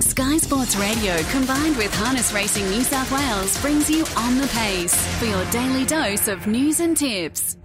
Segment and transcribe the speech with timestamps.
[0.00, 4.94] Sky Sports Radio combined with Harness Racing New South Wales brings you on the pace
[5.18, 7.58] for your daily dose of news and tips.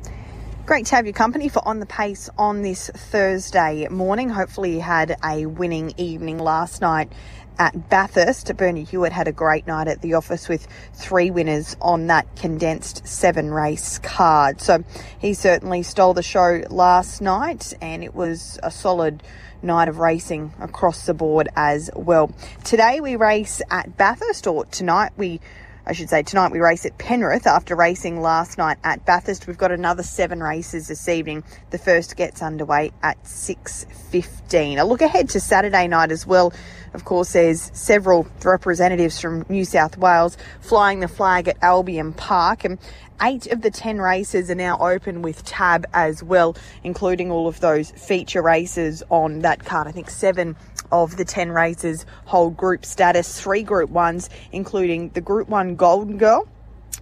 [0.66, 4.28] Great to have your company for On the Pace on this Thursday morning.
[4.30, 7.10] Hopefully, you had a winning evening last night
[7.58, 8.56] at Bathurst.
[8.58, 13.08] Bernie Hewitt had a great night at the office with three winners on that condensed
[13.08, 14.62] seven race card.
[14.62, 14.84] So
[15.20, 19.24] he certainly stole the show last night, and it was a solid
[19.62, 22.32] night of racing across the board as well.
[22.64, 25.42] Today we race at Bathurst, or tonight we
[25.88, 29.46] I should say tonight we race at Penrith after racing last night at Bathurst.
[29.46, 31.44] We've got another seven races this evening.
[31.70, 34.80] The first gets underway at 6.15.
[34.80, 36.52] A look ahead to Saturday night as well.
[36.96, 42.66] Of course, there's several representatives from New South Wales flying the flag at Albion Park
[42.66, 42.80] and
[43.22, 47.60] eight of the 10 races are now open with tab as well, including all of
[47.60, 49.88] those feature races on that card.
[49.88, 50.56] I think seven
[51.04, 56.18] of the 10 races hold group status, three group ones, including the Group 1 Golden
[56.18, 56.48] Girl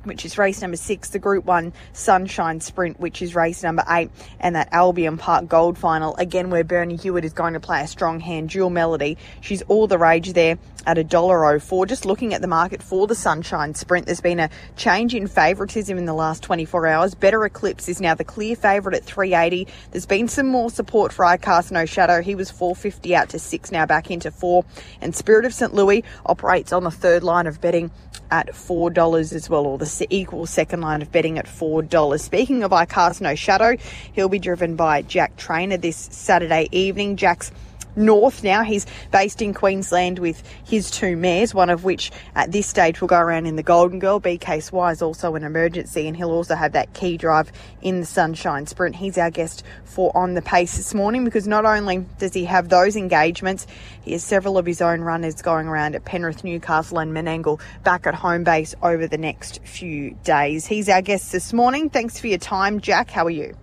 [0.03, 4.11] which is race number six, the Group 1 Sunshine Sprint, which is race number eight,
[4.39, 7.87] and that Albion Park Gold Final, again, where Bernie Hewitt is going to play a
[7.87, 9.17] strong hand, Dual Melody.
[9.41, 11.87] She's all the rage there at a dollar $1.04.
[11.87, 15.97] Just looking at the market for the Sunshine Sprint, there's been a change in favouritism
[15.97, 17.15] in the last 24 hours.
[17.15, 19.67] Better Eclipse is now the clear favourite at 380.
[19.91, 22.21] There's been some more support for I Cast No Shadow.
[22.21, 24.65] He was 450 out to six, now back into four.
[25.01, 25.73] And Spirit of St.
[25.73, 27.91] Louis operates on the third line of betting
[28.33, 32.19] at $4 as well, or the equal second line of betting at $4.
[32.19, 33.77] Speaking of I Cast No Shadow,
[34.13, 37.15] he'll be driven by Jack Trainor this Saturday evening.
[37.15, 37.51] Jack's
[37.95, 38.63] north now.
[38.63, 43.07] He's based in Queensland with his two mares, one of which at this stage will
[43.07, 44.19] go around in the Golden Girl.
[44.19, 48.65] BKSY is also an emergency, and he'll also have that key drive in the Sunshine
[48.67, 48.95] Sprint.
[48.95, 52.69] He's our guest for On the Pace this morning because not only does he have
[52.69, 53.67] those engagements,
[54.01, 58.07] he has several of his own runners going around at Penrith, Newcastle, and Menangle back
[58.07, 60.65] at home base over the next few days.
[60.65, 61.89] He's our guest this morning.
[61.89, 63.09] Thanks for your time, Jack.
[63.09, 63.55] How are you?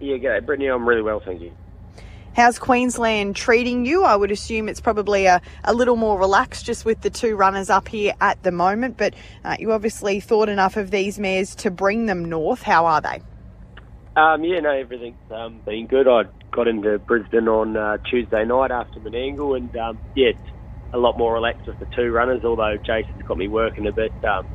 [0.00, 0.46] Yeah, good.
[0.46, 1.52] Brittany, I'm really well, thank you.
[2.34, 4.02] How's Queensland treating you?
[4.02, 7.70] I would assume it's probably a, a little more relaxed just with the two runners
[7.70, 9.14] up here at the moment, but
[9.44, 12.62] uh, you obviously thought enough of these mares to bring them north.
[12.62, 13.22] How are they?
[14.16, 16.08] Um, yeah, no, everything's um, been good.
[16.08, 20.32] I got into Brisbane on uh, Tuesday night after Menangle, and um, yeah,
[20.92, 24.12] a lot more relaxed with the two runners, although Jason's got me working a bit.
[24.24, 24.48] Um,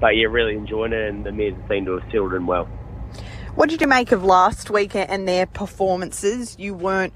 [0.00, 2.68] but yeah, really enjoying it, and the mares seem to have settled in well.
[3.56, 6.56] What did you make of last week and their performances?
[6.58, 7.12] You weren't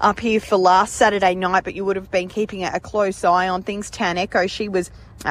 [0.00, 3.48] up here for last Saturday night, but you would have been keeping a close eye
[3.48, 3.90] on things.
[3.90, 4.90] Town Echo, she was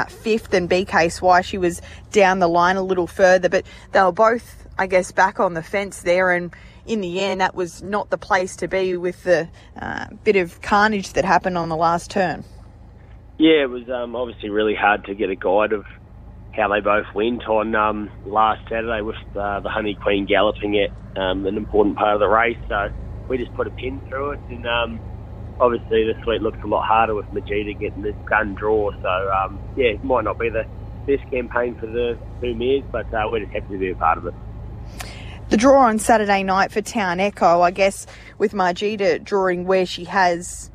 [0.09, 1.81] fifth, and BKSY, she was
[2.12, 5.64] down the line a little further, but they were both, I guess, back on the
[5.64, 6.31] fence there.
[6.31, 6.53] And
[6.85, 9.50] in the end, that was not the place to be with the
[9.81, 12.44] uh, bit of carnage that happened on the last turn.
[13.40, 15.85] Yeah, it was um, obviously really hard to get a guide of
[16.56, 20.91] how they both went on um, last Saturday with uh, the Honey Queen galloping it,
[21.18, 22.58] um, an important part of the race.
[22.69, 22.90] So
[23.28, 25.00] we just put a pin through it, and um,
[25.59, 28.91] obviously this week looks a lot harder with Majida getting this gun draw.
[29.02, 30.66] So um, yeah, it might not be the
[31.08, 34.18] best campaign for the two mares, but uh, we're just happy to be a part
[34.18, 34.34] of it.
[35.50, 40.06] The draw on Saturday night for Town Echo, I guess, with Margita drawing where she
[40.06, 40.72] has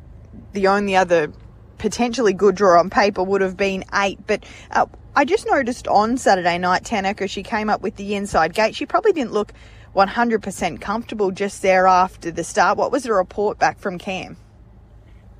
[0.53, 1.31] the only other
[1.77, 4.19] potentially good draw on paper would have been eight.
[4.27, 4.85] But uh,
[5.19, 8.73] I just noticed on Saturday night, Echo, she came up with the inside gate.
[8.73, 9.51] She probably didn't look
[9.93, 12.77] 100% comfortable just there after the start.
[12.77, 14.37] What was the report back from Cam?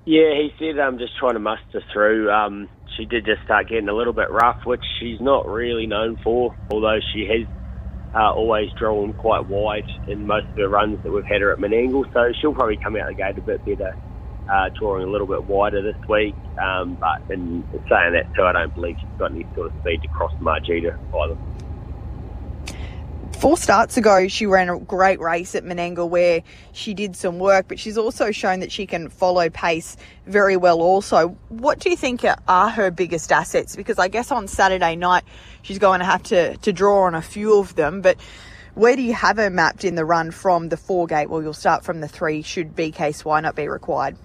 [0.03, 2.29] Yeah, he said I'm um, just trying to muster through.
[2.29, 2.67] Um,
[2.97, 6.53] she did just start getting a little bit rough, which she's not really known for,
[6.72, 7.47] although she has
[8.13, 11.59] uh, always drawn quite wide in most of her runs that we've had her at
[11.59, 12.11] Menangle.
[12.11, 13.96] So she'll probably come out the gate a bit better
[14.50, 16.36] uh, drawing a little bit wider this week.
[16.60, 20.02] Um, but in saying that too, I don't believe she's got any sort of speed
[20.02, 21.38] to cross Margita either.
[23.40, 26.44] Four starts ago, she ran a great race at Menangle where
[26.74, 29.96] she did some work, but she's also shown that she can follow pace
[30.26, 31.38] very well also.
[31.48, 33.78] What do you think are her biggest assets?
[33.78, 35.23] Because I guess on Saturday night,
[35.62, 38.18] she's going to have to, to draw on a few of them, but
[38.73, 41.29] where do you have her mapped in the run from the four gate?
[41.29, 44.18] Well, you'll start from the three should BKSY not be required.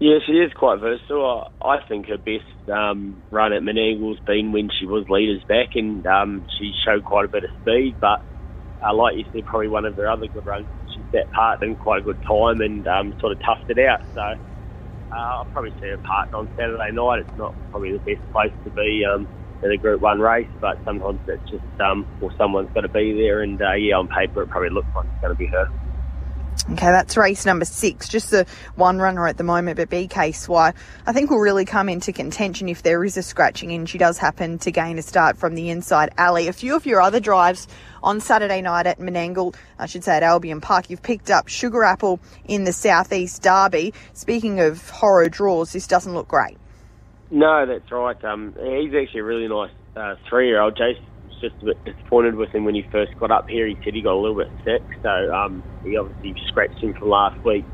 [0.00, 1.48] Yeah, she is quite versatile.
[1.62, 6.06] I think her best um, run at Menangle's been when she was leaders back, and
[6.06, 7.98] um, she showed quite a bit of speed.
[8.00, 8.20] But
[8.86, 11.76] uh, like you said, probably one of her other good runs, she set part in
[11.76, 14.00] quite a good time and um, sort of toughed it out.
[14.14, 14.36] So uh,
[15.16, 17.20] I'll probably see her part on Saturday night.
[17.20, 19.28] It's not probably the best place to be um,
[19.62, 23.14] in a Group One race, but sometimes it's just um, well, someone's got to be
[23.14, 23.42] there.
[23.42, 25.83] And uh, yeah, on paper, it probably looks like it's going to be her.
[26.72, 28.08] Okay, that's race number six.
[28.08, 30.72] Just the one runner at the moment, but BK Swy,
[31.06, 34.16] I think will really come into contention if there is a scratching and she does
[34.16, 36.48] happen to gain a start from the inside alley.
[36.48, 37.68] A few of your other drives
[38.02, 41.84] on Saturday night at Menangle, I should say at Albion Park, you've picked up Sugar
[41.84, 43.92] Apple in the Southeast Derby.
[44.14, 46.56] Speaking of horror draws, this doesn't look great.
[47.30, 48.24] No, that's right.
[48.24, 50.78] Um, he's actually a really nice uh, three-year-old.
[50.78, 51.04] Jason
[51.50, 53.66] just a bit disappointed with him when he first got up here.
[53.68, 57.10] He said he got a little bit sick, so um, he obviously scratched him from
[57.10, 57.68] last week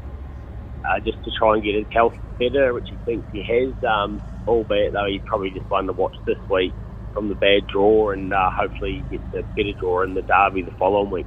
[0.84, 3.74] uh, just to try and get his health better, which he thinks he has.
[3.88, 6.74] Um, albeit though, he's probably just one to watch this week
[7.14, 10.62] from the bad draw, and uh, hopefully he gets a better draw in the derby
[10.62, 11.26] the following week.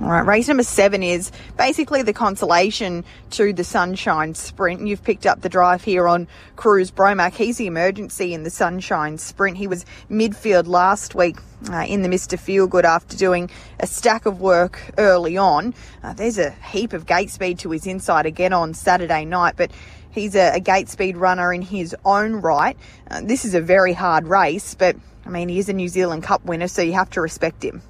[0.00, 4.86] All right, race number seven is basically the consolation to the Sunshine Sprint.
[4.86, 7.32] You've picked up the drive here on Cruz Bromac.
[7.32, 9.56] He's the emergency in the Sunshine Sprint.
[9.56, 11.38] He was midfield last week
[11.70, 12.38] uh, in the Mr.
[12.38, 13.50] Feelgood after doing
[13.80, 15.74] a stack of work early on.
[16.02, 19.72] Uh, there's a heap of gate speed to his inside again on Saturday night, but
[20.10, 22.76] he's a, a gate speed runner in his own right.
[23.10, 24.94] Uh, this is a very hard race, but
[25.26, 27.82] I mean, he is a New Zealand Cup winner, so you have to respect him.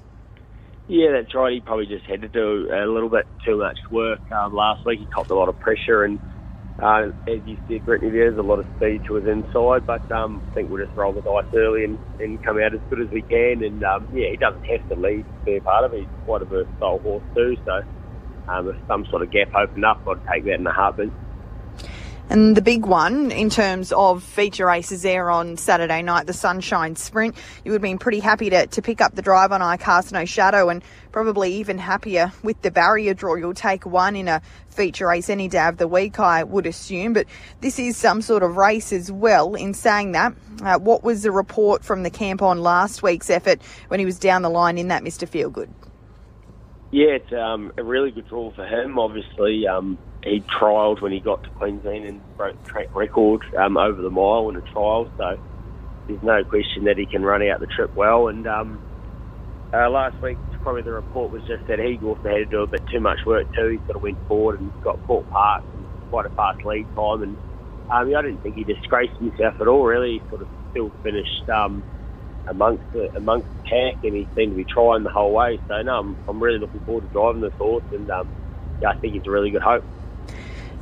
[0.89, 1.53] Yeah, that's right.
[1.53, 4.99] He probably just had to do a little bit too much work um, last week.
[4.99, 6.19] He copped a lot of pressure, and
[6.83, 9.83] uh, as you said, Brittany, there's a lot of speed to his inside.
[9.87, 12.81] But um, I think we'll just roll the dice early and, and come out as
[12.89, 13.63] good as we can.
[13.63, 15.99] And um, yeah, he doesn't have to lead a part of it.
[16.01, 17.55] He's quite a versatile horse too.
[17.65, 17.81] So
[18.53, 21.13] um, if some sort of gap opened up, I'd take that in a heartbeat.
[22.31, 26.95] And the big one in terms of feature races there on Saturday night, the Sunshine
[26.95, 27.35] Sprint,
[27.65, 30.11] you would have been pretty happy to, to pick up the drive on I Cast
[30.11, 33.33] No Shadow and probably even happier with the barrier draw.
[33.33, 37.13] You'll take one in a feature race any day of the week, I would assume.
[37.13, 37.25] But
[37.61, 39.55] this is some sort of race as well.
[39.55, 43.59] In saying that, uh, what was the report from the camp on last week's effort
[43.87, 45.27] when he was down the line in that Mr.
[45.27, 45.69] Feelgood?
[46.91, 48.97] Yeah, it's um, a really good draw for him.
[48.97, 53.77] Obviously, um, he trialled when he got to Queensland and broke the track record um,
[53.77, 55.11] over the mile in a trial.
[55.17, 55.37] So
[56.07, 58.27] there's no question that he can run out the trip well.
[58.27, 58.81] And um,
[59.71, 62.67] uh, last week, probably the report was just that he also had to do a
[62.67, 63.69] bit too much work too.
[63.69, 65.67] He sort of went forward and got caught parked
[66.09, 67.21] quite a fast lead time.
[67.21, 67.37] And
[67.91, 69.83] um, I didn't think he disgraced himself at all.
[69.85, 71.83] Really, he sort of still finished um,
[72.49, 75.59] amongst the amongst the pack, and he seemed to be trying the whole way.
[75.67, 78.27] So no, I'm, I'm really looking forward to driving this horse, and um,
[78.81, 79.83] yeah, I think he's a really good hope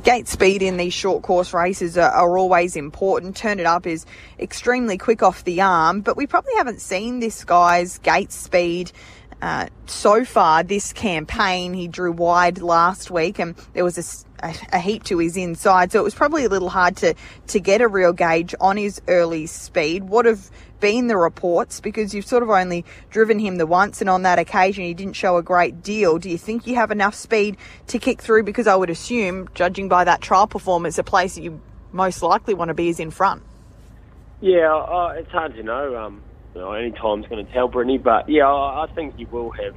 [0.04, 3.36] gate speed in these short course races are, are, always important.
[3.36, 4.06] Turn it up is
[4.38, 8.92] extremely quick off the arm, but we probably haven't seen this guy's gate speed.
[9.40, 14.80] Uh, so far this campaign, he drew wide last week, and there was a, a,
[14.80, 17.14] heap to his inside, so it was probably a little hard to
[17.46, 20.04] to get a real gauge on his early speed.
[20.04, 24.08] What have been the reports because you've sort of only driven him the once and
[24.08, 26.18] on that occasion he didn't show a great deal.
[26.18, 27.56] Do you think you have enough speed
[27.88, 28.44] to kick through?
[28.44, 31.60] Because I would assume, judging by that trial performance, a place that you
[31.92, 33.42] most likely want to be is in front.
[34.40, 35.96] Yeah, uh, it's hard to know.
[35.96, 36.22] Um,
[36.54, 39.74] you know, any time's going to tell Brittany, but yeah, I, think he will have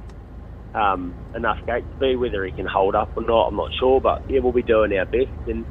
[0.74, 2.16] um, enough gate speed.
[2.16, 4.00] Whether he can hold up or not, I'm not sure.
[4.00, 5.30] But yeah, we'll be doing our best.
[5.48, 5.64] And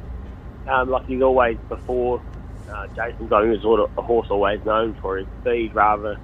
[0.68, 2.22] um, like he's always before
[2.68, 6.18] uh, Jason Going is a horse always known for his speed rather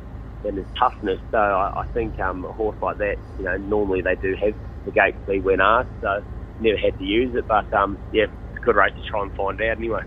[0.45, 1.21] than his toughness.
[1.31, 4.55] So I, I think um, a horse like that, you know, normally they do have
[4.85, 5.91] the gate speed when asked.
[6.01, 6.23] So
[6.59, 9.33] never had to use it, but um, yeah, it's a good race to try and
[9.35, 10.03] find out anyway.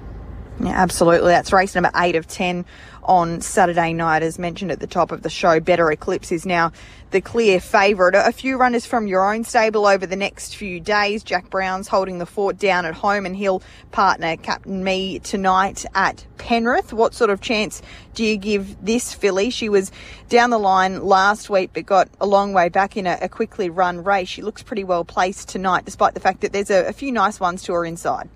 [0.63, 1.29] Yeah, absolutely.
[1.29, 2.65] That's race number eight of 10
[3.03, 4.21] on Saturday night.
[4.21, 6.71] As mentioned at the top of the show, Better Eclipse is now
[7.09, 8.13] the clear favourite.
[8.15, 11.23] A few runners from your own stable over the next few days.
[11.23, 16.27] Jack Brown's holding the fort down at home and he'll partner Captain Me tonight at
[16.37, 16.93] Penrith.
[16.93, 17.81] What sort of chance
[18.13, 19.49] do you give this filly?
[19.49, 19.91] She was
[20.29, 23.71] down the line last week but got a long way back in a, a quickly
[23.71, 24.27] run race.
[24.27, 27.39] She looks pretty well placed tonight despite the fact that there's a, a few nice
[27.39, 28.29] ones to her inside.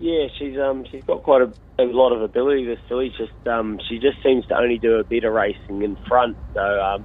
[0.00, 1.52] Yeah, she's um she's got quite a,
[1.82, 2.64] a lot of ability.
[2.66, 5.96] This filly just um she just seems to only do a bit of racing in
[6.08, 6.36] front.
[6.54, 7.04] So um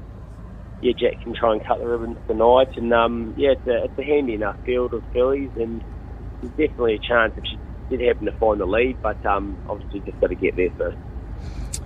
[0.81, 2.77] yeah, Jack can try and cut the ribbon tonight.
[2.77, 5.83] And um yeah, it's a, it's a handy enough field of fillies, and
[6.41, 7.57] there's definitely a chance if she
[7.89, 9.01] did happen to find the lead.
[9.01, 10.97] But um obviously just got to get there first.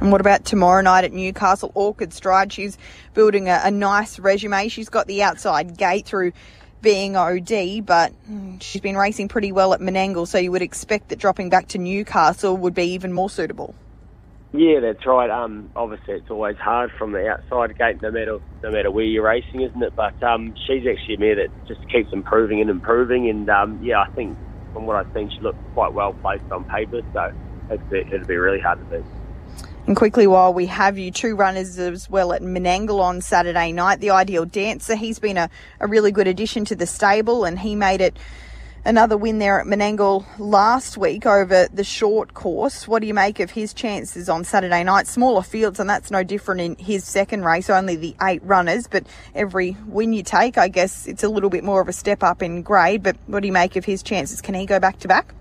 [0.01, 2.51] And what about tomorrow night at Newcastle Orchid Stride?
[2.51, 2.77] She's
[3.13, 4.67] building a, a nice resume.
[4.67, 6.33] She's got the outside gate through
[6.87, 8.13] being OD, but
[8.61, 11.77] she's been racing pretty well at Menangle, so you would expect that dropping back to
[11.77, 13.75] Newcastle would be even more suitable.
[14.53, 15.29] Yeah, that's right.
[15.29, 19.25] Um, obviously, it's always hard from the outside gate, no matter no matter where you're
[19.25, 19.97] racing, isn't it?
[19.97, 23.99] But um, she's actually a mare that just keeps improving and improving, and um, yeah,
[23.99, 24.37] I think
[24.71, 27.33] from what I've seen, she looks quite well placed on paper, so
[27.69, 29.16] it'd be, it'd be really hard to beat.
[29.87, 34.01] And quickly, while we have you, two runners as well at Menangle on Saturday night.
[34.01, 37.73] The Ideal Dancer, he's been a, a really good addition to the stable and he
[37.73, 38.17] made it
[38.83, 42.85] another win there at Menangle last week over the short course.
[42.85, 45.07] What do you make of his chances on Saturday night?
[45.07, 49.07] Smaller fields, and that's no different in his second race, only the eight runners, but
[49.33, 52.43] every win you take, I guess it's a little bit more of a step up
[52.43, 53.03] in grade.
[53.03, 54.41] But what do you make of his chances?
[54.41, 55.33] Can he go back to back?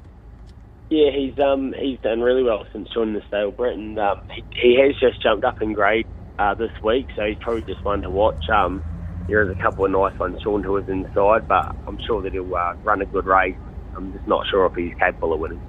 [0.88, 4.44] Yeah, he's um he's done really well since joining the stable, Brett, and um, he,
[4.52, 6.06] he has just jumped up in grade
[6.38, 8.48] uh, this week, so he's probably just one to watch.
[8.48, 8.84] Um,
[9.26, 12.32] there is a couple of nice ones, Sean, who is inside, but I'm sure that
[12.32, 13.56] he'll uh, run a good race.
[13.96, 15.60] I'm just not sure if he's capable of winning.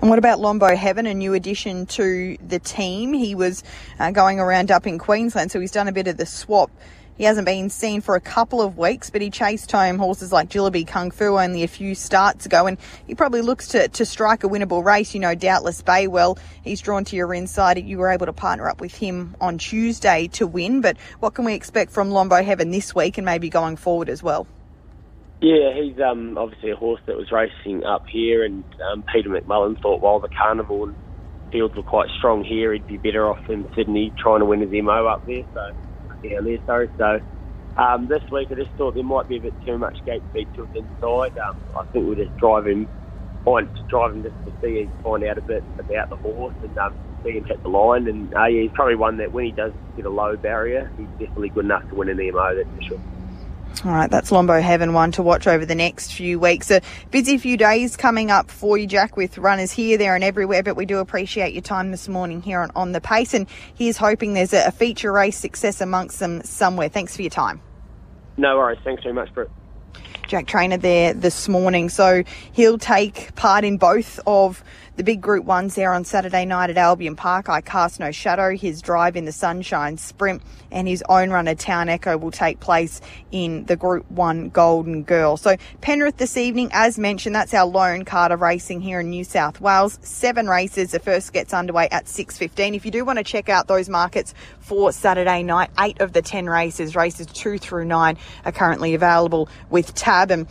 [0.00, 3.12] And what about Lombo Heaven, a new addition to the team?
[3.12, 3.64] He was
[3.98, 6.70] uh, going around up in Queensland, so he's done a bit of the swap
[7.18, 10.48] he hasn't been seen for a couple of weeks, but he chased home horses like
[10.48, 14.44] Jilliby Kung Fu only a few starts ago, and he probably looks to, to strike
[14.44, 15.14] a winnable race.
[15.14, 17.78] You know, Doubtless Bay, well, he's drawn to your inside.
[17.84, 21.44] You were able to partner up with him on Tuesday to win, but what can
[21.44, 24.46] we expect from Lombo Heaven this week and maybe going forward as well?
[25.40, 29.80] Yeah, he's um, obviously a horse that was racing up here, and um, Peter McMullen
[29.82, 30.94] thought while the carnival
[31.50, 34.70] fields were quite strong here, he'd be better off in Sydney trying to win his
[34.82, 35.44] MO up there.
[35.54, 35.74] So
[36.22, 36.88] down there.
[36.96, 37.20] So,
[37.82, 40.48] um, this week I just thought there might be a bit too much gate speed
[40.56, 41.38] to inside.
[41.38, 42.88] Um, I think we'll just drive him,
[43.44, 46.98] find drive him just to see find out a bit about the horse and um,
[47.24, 48.08] see him hit the line.
[48.08, 51.10] And uh, yeah, he's probably one that when he does hit a low barrier, he's
[51.18, 52.56] definitely good enough to win an EMO.
[52.56, 53.17] That's for sure.
[53.84, 56.68] All right, that's Lombo Heaven one to watch over the next few weeks.
[56.70, 56.80] A
[57.12, 60.64] busy few days coming up for you, Jack, with runners here, there, and everywhere.
[60.64, 63.34] But we do appreciate your time this morning here on, on the pace.
[63.34, 66.88] And here's hoping there's a, a feature race success amongst them somewhere.
[66.88, 67.60] Thanks for your time.
[68.36, 68.80] No worries.
[68.82, 69.48] Thanks very much, Brett.
[70.26, 71.88] Jack Trainor there this morning.
[71.88, 74.62] So he'll take part in both of
[74.98, 77.48] the big group ones there on Saturday night at Albion Park.
[77.48, 78.56] I cast no shadow.
[78.56, 83.00] His drive in the sunshine sprint and his own runner Town Echo will take place
[83.30, 85.36] in the group one Golden Girl.
[85.36, 89.22] So Penrith this evening, as mentioned, that's our lone card of racing here in New
[89.22, 90.00] South Wales.
[90.02, 90.90] Seven races.
[90.90, 92.74] The first gets underway at 6.15.
[92.74, 96.22] If you do want to check out those markets for Saturday night, eight of the
[96.22, 100.48] 10 races, races two through nine are currently available with tab and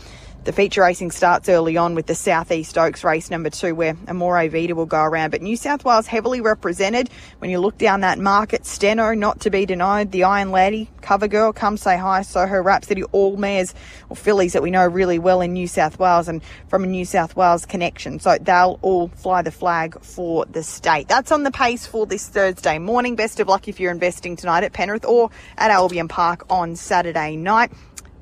[0.48, 4.48] the feature racing starts early on with the Southeast Oaks race number two, where Amore
[4.48, 5.32] Vita will go around.
[5.32, 7.10] But New South Wales heavily represented.
[7.40, 11.28] When you look down that market, Steno, not to be denied, the Iron Lady, Cover
[11.28, 13.76] Girl, Come Say Hi, Soho Rhapsody, all mares
[14.08, 17.04] or fillies that we know really well in New South Wales and from a New
[17.04, 18.18] South Wales connection.
[18.18, 21.10] So they'll all fly the flag for the state.
[21.10, 23.18] That's on the pace for this Thursday morning.
[23.18, 27.36] Best of luck if you're investing tonight at Penrith or at Albion Park on Saturday
[27.36, 27.70] night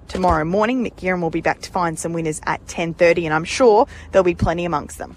[0.08, 0.84] tomorrow morning.
[0.84, 4.24] Mick Guerin will be back to find some winners at 10.30 and I'm sure there'll
[4.24, 5.16] be plenty amongst them.